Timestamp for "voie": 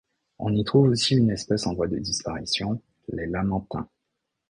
1.75-1.87